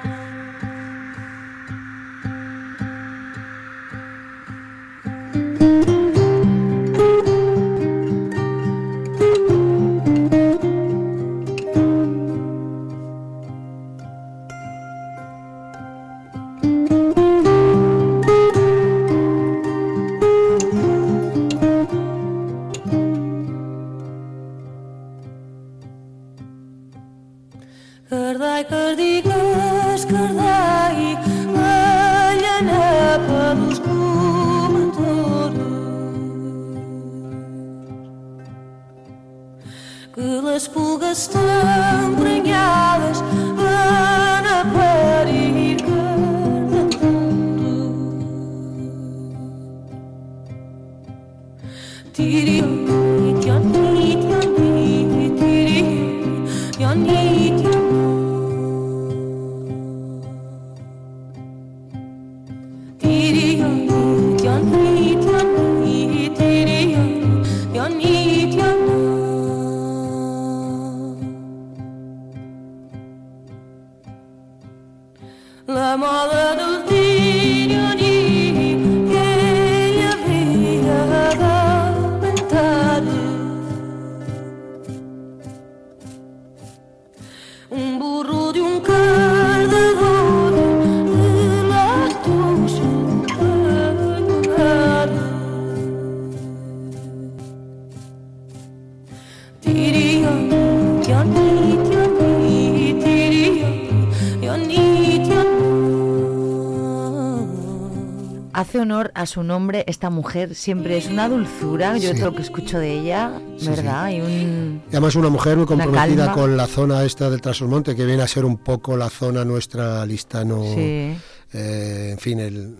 [109.24, 112.16] A su nombre esta mujer, siempre es una dulzura, yo Sí.
[112.16, 114.10] todo lo que escucho de ella, Sí, ¿verdad?
[114.10, 114.82] Y un...
[114.86, 118.28] Y además una mujer muy comprometida con la zona esta del Trasmonte, que viene a
[118.28, 120.62] ser un poco la zona nuestra listano.
[120.74, 121.16] Sí.
[121.52, 122.74] eh, en fin, el,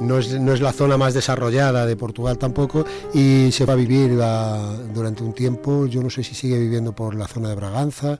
[0.00, 3.76] no, es, no es la zona más desarrollada de Portugal tampoco, y se va a
[3.76, 4.10] vivir
[4.94, 8.18] durante un tiempo, yo no sé si sigue viviendo por la zona de Braganza,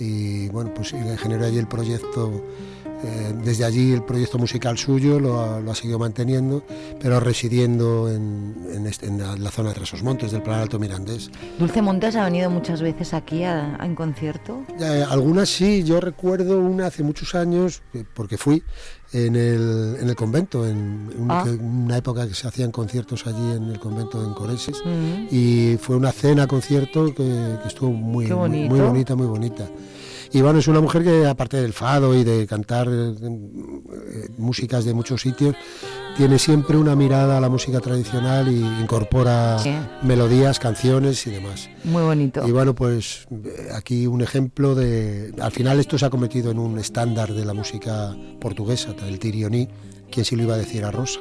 [0.00, 2.44] y bueno, pues generó allí el proyecto,
[3.04, 6.64] eh, desde allí el proyecto musical suyo lo ha, lo ha seguido manteniendo,
[7.00, 11.30] pero residiendo en, en este- en la, la zona de Trasmontes, del Plan Alto Mirandés.
[11.58, 14.62] Dulce Montes ha venido muchas veces aquí a, a- en concierto.
[14.80, 18.62] Eh, algunas sí, yo recuerdo una hace muchos años, eh, porque fui
[19.12, 21.44] en el, en el convento, en una, Ah.
[21.60, 25.28] una época que se hacían conciertos allí en el convento de Encoreses, Mm.
[25.34, 29.66] y fue una cena, concierto que, que estuvo muy, muy, muy bonita, muy bonita.
[30.32, 34.84] Y bueno, es una mujer que aparte del fado y de cantar eh, eh, músicas
[34.84, 35.54] de muchos sitios,
[36.16, 39.72] tiene siempre una mirada a la música tradicional y incorpora Sí.
[40.02, 41.70] melodías, canciones y demás.
[41.84, 42.46] Muy bonito.
[42.46, 45.32] Y bueno, pues eh, aquí un ejemplo de...
[45.40, 49.68] Al final esto se ha convertido en un estándar de la música portuguesa, el tirioní,
[50.10, 51.20] quien sí lo iba a decir a Rosa,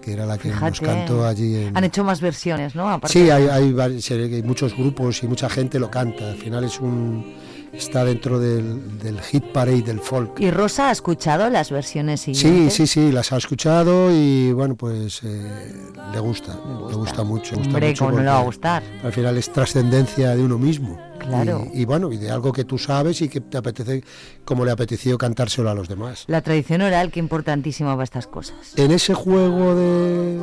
[0.00, 0.84] que era la que nos Fíjate.
[0.86, 1.76] cantó allí en...
[1.76, 2.88] Han hecho más versiones, ¿no?
[2.88, 6.30] Aparte Sí, hay muchos grupos y mucha gente lo canta.
[6.30, 7.34] Al final es un...
[7.72, 10.40] Está dentro del, del hit parade del folk.
[10.40, 12.74] ¿Y Rosa ha escuchado las versiones Sí, siguientes?
[12.74, 15.72] sí, sí, las ha escuchado y bueno, pues eh,
[16.12, 16.58] le gusta,
[16.88, 17.52] le gusta mucho.
[17.52, 18.82] le gusta Hombre, mucho ¿cómo no le va a gustar?
[19.04, 20.98] Al final es trascendencia de uno mismo.
[21.18, 21.66] Claro.
[21.74, 24.02] Y, y bueno, y de algo que tú sabes y que te apetece,
[24.44, 26.24] como le apeteció cantárselo a los demás.
[26.28, 28.56] La tradición oral, que importantísima para estas cosas.
[28.76, 30.40] En ese juego de,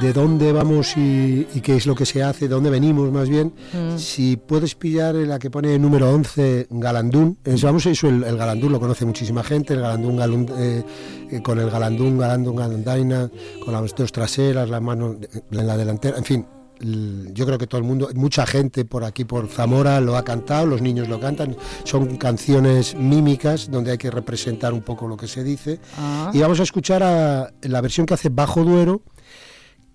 [0.00, 3.28] de dónde vamos y, y qué es lo que se hace, de dónde venimos más
[3.28, 3.98] bien, Mm.
[3.98, 8.72] si puedes pillar la que pone número 11, Galandún, es, vamos, eso, el, el Galandún
[8.72, 10.84] lo conoce muchísima gente, el Galandún, Galun- eh,
[11.30, 13.30] eh, con el Galandún, Galandún, Galandaina,
[13.64, 15.16] con las dos traseras, las manos
[15.50, 16.46] en la delantera, en fin.
[16.80, 20.64] Yo creo que todo el mundo, mucha gente por aquí, por Zamora, lo ha cantado,
[20.64, 21.56] los niños lo cantan.
[21.82, 25.80] Son canciones mímicas donde hay que representar un poco lo que se dice.
[25.98, 26.30] Ah.
[26.32, 29.02] Y vamos a escuchar a la versión que hace Bajo Duero,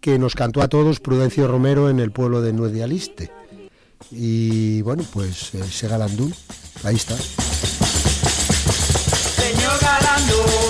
[0.04, 3.32] que nos cantó a todos Prudencio Romero en el pueblo de Nuez de Aliste.
[4.12, 6.36] Y bueno, pues eh, ese galandún,
[6.84, 7.16] ahí está.
[9.38, 10.63] Señor Galandún,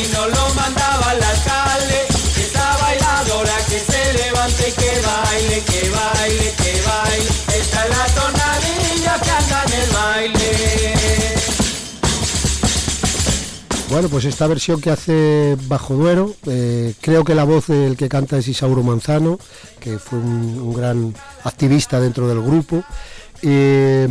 [0.00, 2.06] rey no lo mandaba el alcalde,
[2.40, 7.28] esa bailadora que se levante, que baile, que baile, que baile,
[7.58, 10.50] esta es la tonadilla que anda en el baile.
[13.88, 18.08] Bueno, pues esta versión que hace Bajo Duero, eh, creo que la voz del que
[18.08, 19.38] canta es Isauro Manzano,
[19.80, 22.84] que fue un, un gran activista dentro del grupo.
[23.42, 24.06] Eh,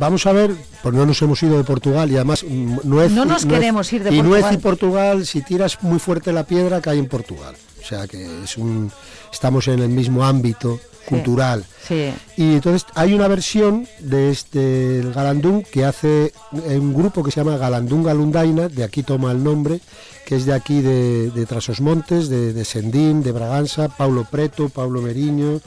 [0.00, 0.50] vamos a ver,
[0.82, 3.92] pues no nos hemos ido de Portugal y además mm, Nuez, No nos Nuez- queremos
[3.92, 4.40] ir de y Portugal.
[4.42, 7.54] Nuez y Portugal, si tiras muy fuerte la piedra, cae en Portugal.
[7.80, 8.90] O sea que es un
[9.32, 11.64] estamos en el mismo ámbito cultural.
[11.88, 12.12] Sí.
[12.36, 17.40] Y entonces hay una versión de este el Galandún que hace un grupo que se
[17.40, 19.80] llama Galandún Galundaina, de aquí toma el nombre,
[20.26, 25.00] que es de aquí de, de Trasosmontes, de, de Sendín, de Braganza, Paulo Preto, Pablo
[25.02, 25.60] Meriño,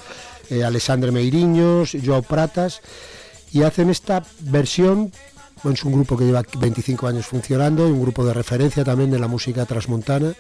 [0.50, 2.82] eh, Alessandre Meiriños, Joao Pratas,
[3.54, 5.12] y hacen esta versión,
[5.62, 9.20] bueno, es un grupo que lleva 25 años funcionando, un grupo de referencia también de
[9.20, 10.34] la música transmontana,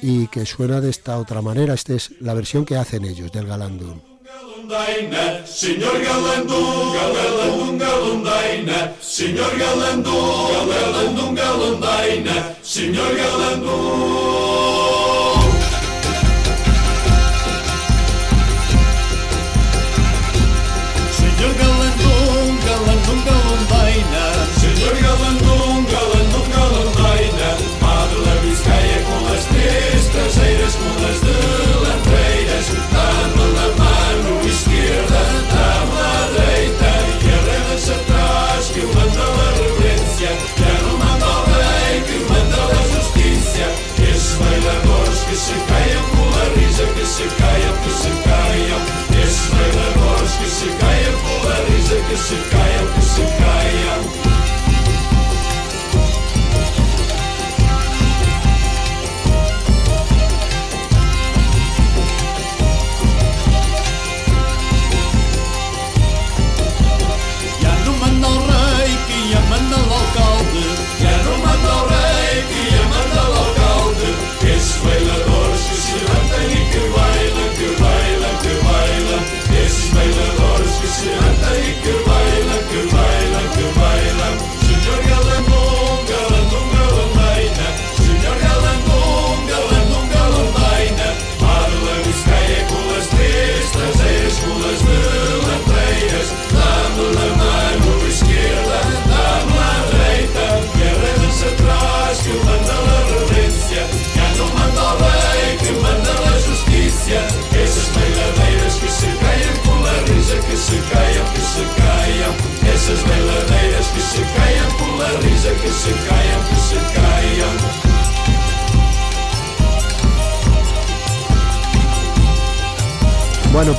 [0.00, 1.74] y que suena de esta otra manera.
[1.74, 4.00] Esta es la versión que hacen ellos del Galandún.
[6.04, 13.14] Galandum, Galundaina, Senhor Galandum, Galandum, Galundaina, Senhor
[31.08, 35.20] as delanteiras, dá-me a mano esquerda,
[35.52, 36.04] dá-me
[36.34, 42.56] direita, e arredas atrás, que manda a reverência, já não manda ao rei, que manda
[42.56, 43.66] a justiça,
[44.02, 44.34] esses
[45.24, 46.44] que se caiam com a
[46.94, 48.80] que se caiam, que se caiam,
[49.22, 51.54] esses bailadores que se caiam com a
[52.08, 52.53] que se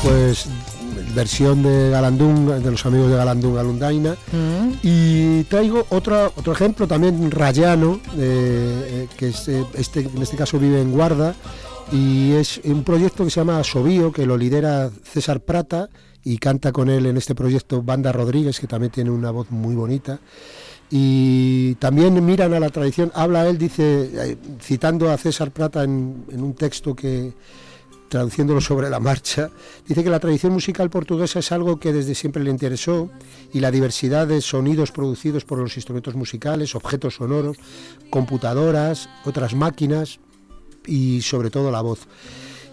[0.05, 0.45] pues
[1.15, 4.15] versión de Galandún, de los amigos de Galandún Galundaina.
[4.83, 10.37] Y traigo otro, otro ejemplo también rayano, eh, eh, que es, eh, este, en este
[10.37, 11.33] caso vive en Guarda,
[11.91, 15.89] y es un proyecto que se llama Sobío, que lo lidera César Prata,
[16.23, 19.75] y canta con él en este proyecto Banda Rodríguez, que también tiene una voz muy
[19.75, 20.19] bonita.
[20.91, 26.43] Y también miran a la tradición, habla él, dice, citando a César Prata en, en
[26.43, 27.33] un texto que,
[28.09, 29.49] traduciéndolo sobre la marcha,
[29.87, 33.09] dice que la tradición musical portuguesa es algo que desde siempre le interesó
[33.53, 37.57] y la diversidad de sonidos producidos por los instrumentos musicales, objetos sonoros,
[38.09, 40.19] computadoras, otras máquinas
[40.85, 42.07] y sobre todo la voz.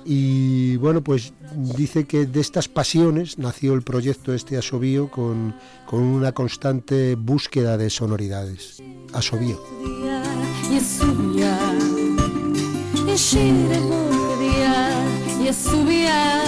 [0.05, 1.33] Y bueno, pues
[1.77, 5.55] dice que de estas pasiones nació el proyecto este Asobío con,
[5.87, 8.83] con una constante búsqueda de sonoridades.
[9.13, 9.61] Asobío.
[15.43, 16.43] E assobiar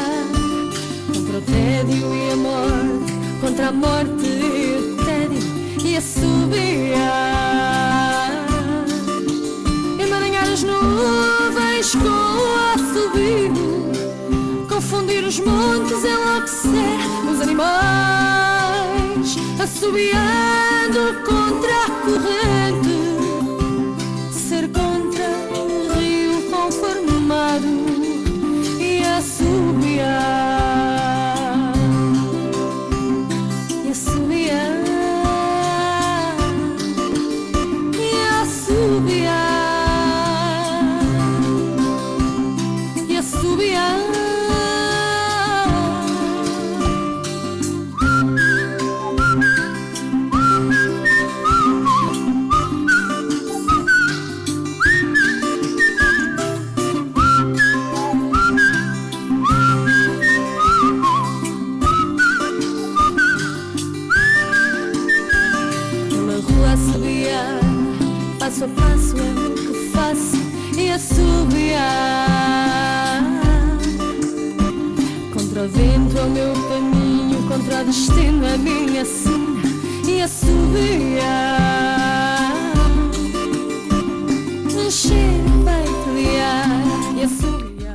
[1.12, 5.42] Contra o tédio e a morte Contra a morte e o tédio
[5.84, 7.02] E assobiar
[9.98, 13.52] Emaranhar as nuvens com o assobio
[14.68, 16.98] Confundir os montes, enlouquecer
[17.30, 17.74] os animais
[19.60, 22.43] Assobiando contra a corrente
[78.14, 79.62] destino é a minha sina
[80.06, 81.74] E E assobiar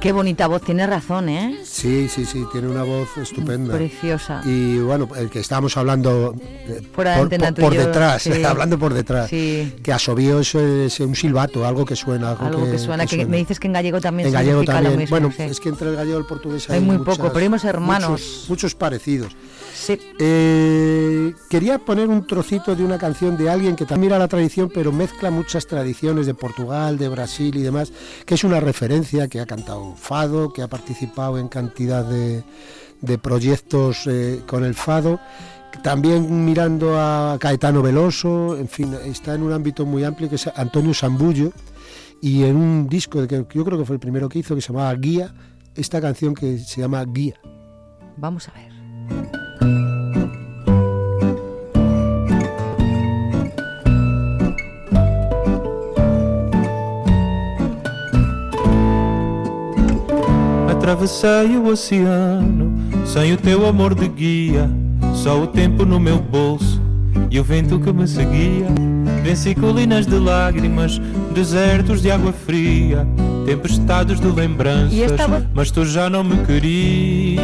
[0.02, 1.60] Qué bonita voz, tiene razón, ¿eh?
[1.66, 3.76] Sí, sí, sí, tiene una voz estupenda.
[3.76, 4.42] Preciosa.
[4.46, 6.34] Y bueno, el que estábamos hablando
[6.94, 8.42] Fuera por, yo, detrás, sí.
[8.46, 9.76] hablando por detrás, Sí.
[9.84, 12.30] que asobió es, es un silbato, algo que suena.
[12.32, 14.94] Algo, Algo que, suena, que, me dices que en gallego también En gallego también.
[14.94, 15.10] lo mismo.
[15.20, 15.44] bueno, sí.
[15.44, 18.10] es que entre el gallego y el portugués Hay muy poco, muchas- primos hermanos.
[18.12, 19.36] Muchos, muchos parecidos.
[19.80, 19.98] Sí.
[20.20, 24.70] Eh, quería poner un trocito de una canción de alguien que también mira la tradición,
[24.74, 27.94] pero mezcla muchas tradiciones de Portugal, de Brasil y demás,
[28.26, 32.44] que es una referencia, que ha cantado fado, que ha participado en cantidad de,
[33.02, 35.20] de proyectos eh, con el fado.
[35.82, 40.48] También mirando a Caetano Veloso, en fin, está en un ámbito muy amplio que es
[40.56, 41.54] Antonio Sambullo
[42.22, 44.74] y en un disco que yo creo que fue el primero que hizo que se
[44.74, 45.34] llamaba Guía,
[45.74, 47.40] esta canción que se llama Guía.
[48.18, 49.39] Vamos a ver.
[61.00, 62.74] Atravessei o oceano
[63.06, 64.70] sem o teu amor de guia.
[65.16, 66.82] Só o tempo no meu bolso
[67.32, 68.68] e o vento que me seguia.
[69.24, 71.00] Venci colinas de lágrimas,
[71.34, 73.08] desertos de água fria,
[73.46, 74.92] tempestades de lembranças.
[74.92, 77.40] E esta voz- Mas tu já não me querias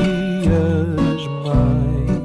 [1.45, 2.19] mais.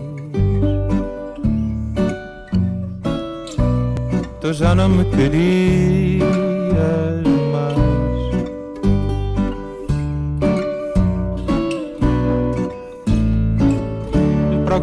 [4.40, 6.39] Tu já não me querias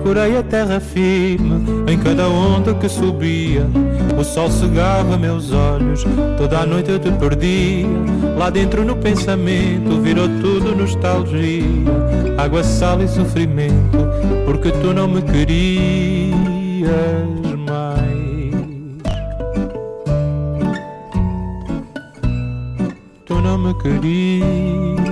[0.08, 3.68] Procurei a terra firme em cada onda que subia.
[4.18, 6.06] O sol cegava meus olhos,
[6.38, 7.86] toda a noite eu te perdia.
[8.38, 11.62] Lá dentro no pensamento virou tudo nostalgia.
[12.38, 13.98] Água, sal e sofrimento,
[14.46, 16.38] porque tu não me querias
[17.68, 18.08] mais.
[23.26, 25.07] Tu não me querias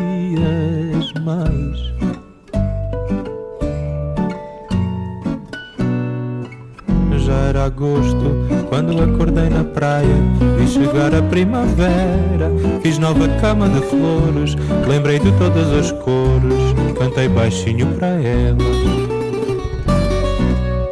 [7.86, 10.16] agosto quando acordei na praia.
[10.58, 14.56] Vi chegar a primavera, fiz nova cama de flores.
[14.88, 16.54] Lembrei de todas as cores,
[16.98, 18.58] cantei baixinho para ela.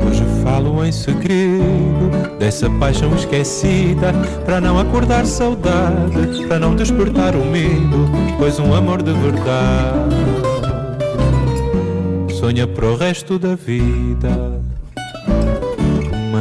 [0.08, 4.14] Hoje falo em segredo dessa paixão esquecida.
[4.46, 8.10] Para não acordar saudade, para não despertar o medo.
[8.38, 10.44] Pois um amor de verdade
[12.40, 14.62] sonha para o resto da vida.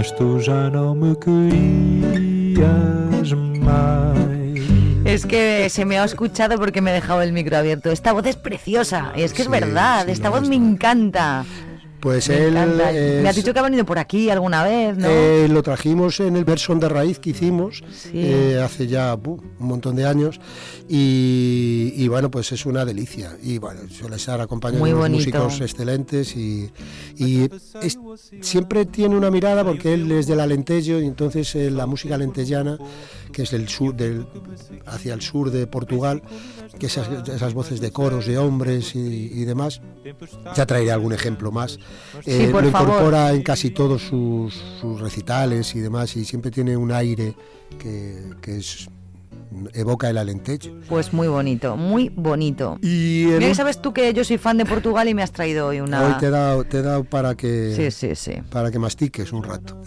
[0.02, 2.58] Mas tu já não me querias
[3.60, 4.58] mais.
[5.04, 7.88] Es que se me ha escuchado porque me he dejado el micro abierto.
[7.92, 11.44] Esta voz es preciosa, es que es verdad, sí, esta voz me encanta.
[12.02, 12.52] Pues Me él.
[13.22, 15.06] Me has dicho que ha venido por aquí alguna vez, ¿no?
[15.08, 18.10] Eh, lo trajimos en el Verson de Raíz que hicimos Sí.
[18.14, 20.40] eh, hace ya un montón de años
[20.88, 23.36] y, y bueno, pues es una delicia.
[23.40, 26.70] Y bueno, suele estar acompañado de músicos excelentes y,
[27.16, 27.48] y
[27.80, 27.98] es-
[28.40, 32.78] siempre tiene una mirada porque él es del Alentejo y entonces eh, la música alentellana,
[33.30, 34.26] que es del sur, del,
[34.86, 36.20] hacia el sur de Portugal,
[36.80, 39.80] que esas, esas voces de coros de hombres y, y demás,
[40.56, 41.78] ya traeré algún ejemplo más.
[42.24, 42.88] Sí, Eh, lo favor.
[42.90, 47.34] incorpora en casi todos sus, sus recitales y demás y siempre tiene un aire
[47.78, 48.88] que, que es,
[49.74, 50.68] evoca el alentejo.
[50.88, 52.78] Pues muy bonito, muy bonito.
[52.82, 55.80] Y Mira sabes tú que yo soy fan de Portugal y me has traído hoy
[55.80, 56.06] una...
[56.06, 58.40] Hoy te he dado, te he dado para que Sí, sí, sí.
[58.50, 59.80] para que mastiques un rato.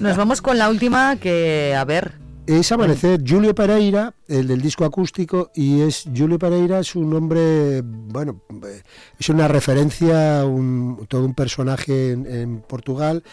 [0.00, 2.12] Nos vamos con la última que, a ver,
[2.46, 7.82] Es Amanecer, Julio Pereira, el del disco acústico, y es Julio Pereira es un hombre,
[7.82, 8.82] bueno, eh,
[9.18, 13.24] es una referencia, un- todo un personaje en, en Portugal.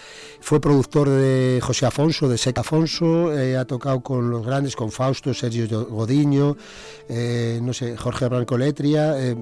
[0.42, 4.92] Fue productor de José Afonso, de Seca Afonso, eh, ha tocado con los grandes, con
[4.92, 6.58] Fausto, Sergio Godiño,
[7.08, 9.14] eh, no sé, Jorge Branco Letria.
[9.22, 9.36] eh,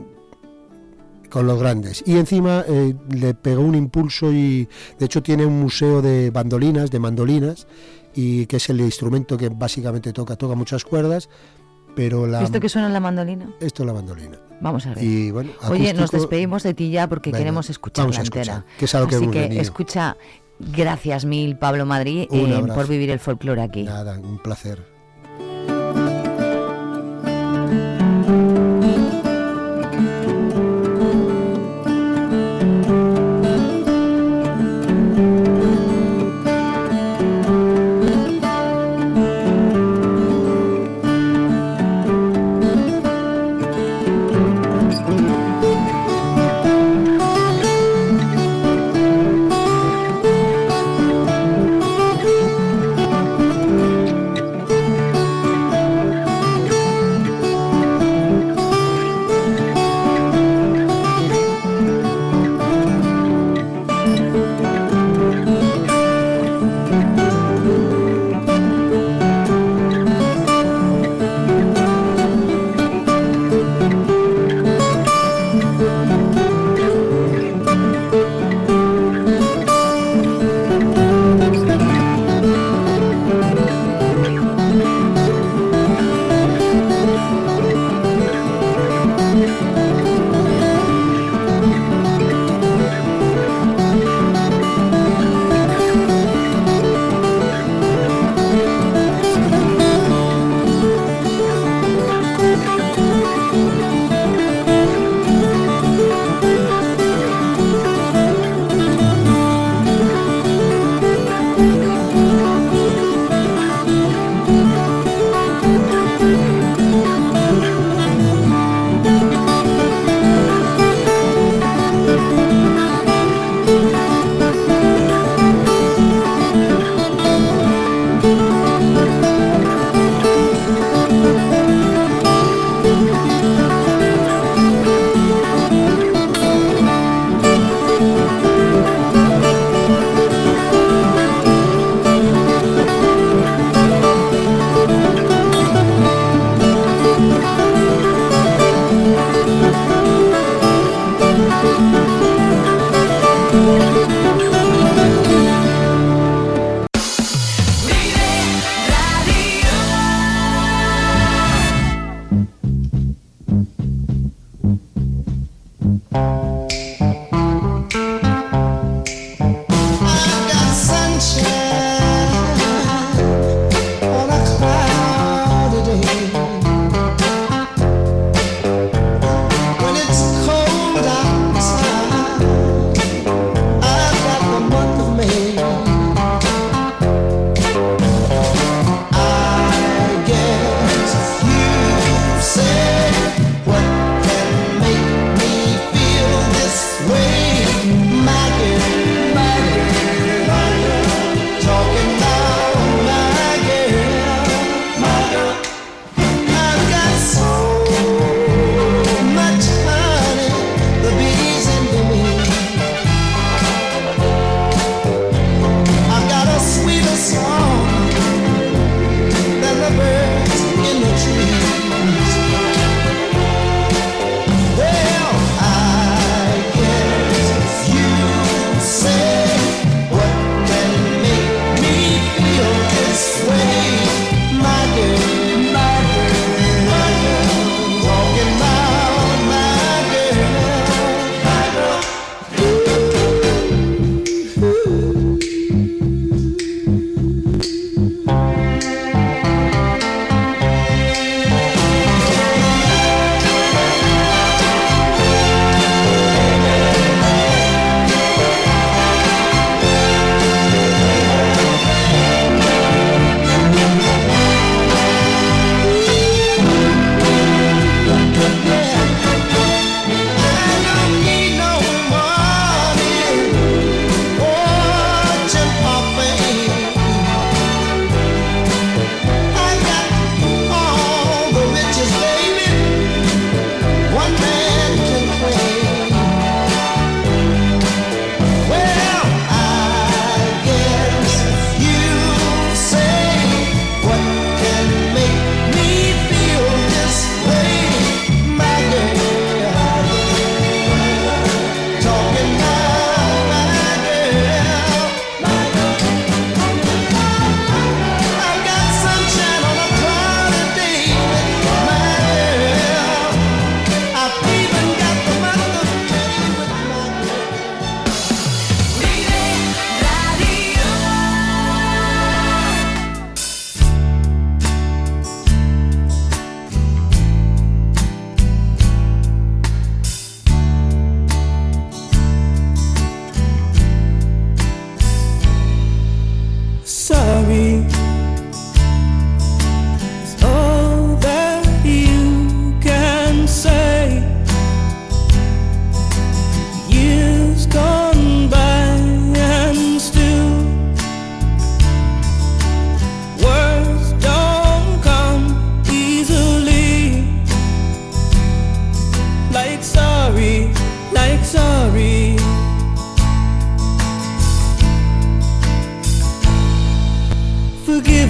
[1.30, 2.04] con los grandes.
[2.06, 4.68] Y encima eh, le pegó un impulso y
[5.00, 7.68] de hecho tiene un museo de bandolinas, de mandolinas,
[8.14, 11.30] y que es el instrumento que básicamente toca, toca muchas cuerdas,
[11.96, 12.42] pero la...
[12.44, 13.54] ¿esto que suena en la mandolina?
[13.60, 14.38] Esto es la mandolina.
[14.62, 15.04] Vamos a ver.
[15.04, 18.22] Y bueno, Oye, nos acústico- despedimos de ti ya porque Venga, queremos escucharla vamos a
[18.22, 18.42] entera.
[18.58, 19.62] escuchar, que es a lo que Así hemos que venido.
[19.62, 20.18] escucha,
[20.60, 23.84] gracias mil Pablo Madrid eh, por vivir el folclore aquí.
[23.84, 24.86] Nada, un placer.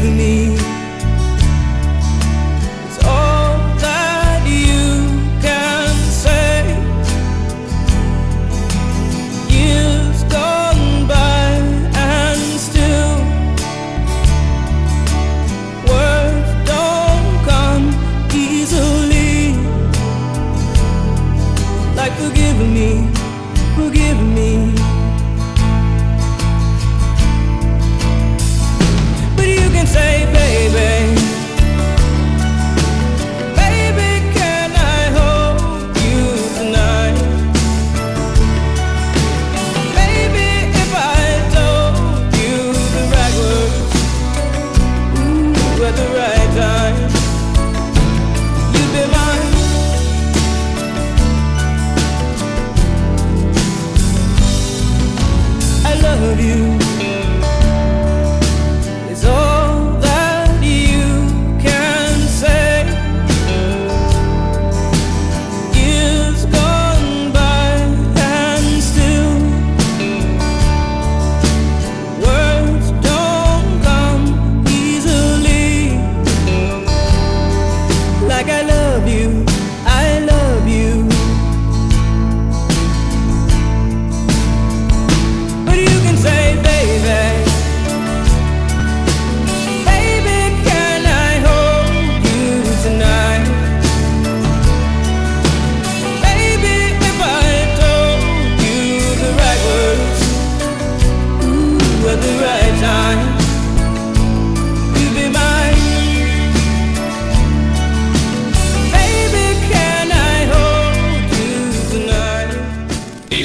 [0.10, 0.51] me.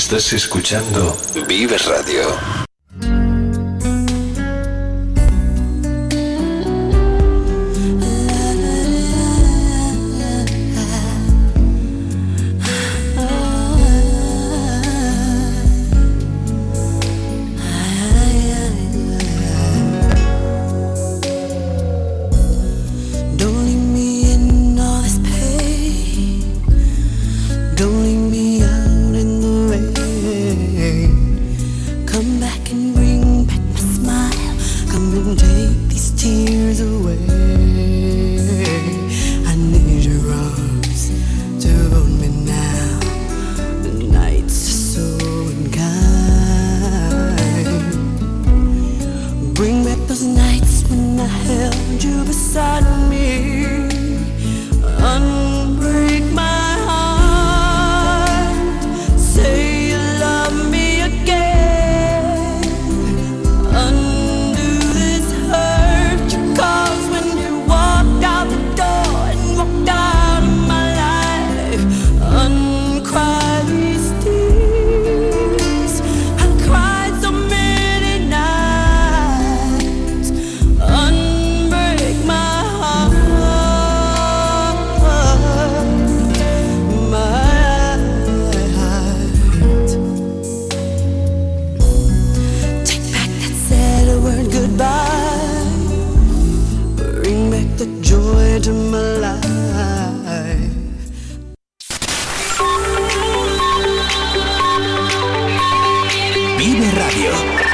[0.07, 1.17] Estás escuchando
[1.49, 2.66] Vive Radio.